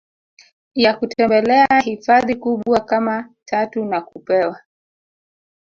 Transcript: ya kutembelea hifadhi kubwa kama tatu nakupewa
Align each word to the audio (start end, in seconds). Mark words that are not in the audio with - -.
ya 0.75 0.93
kutembelea 0.93 1.79
hifadhi 1.83 2.35
kubwa 2.35 2.79
kama 2.79 3.29
tatu 3.45 3.85
nakupewa 3.85 4.59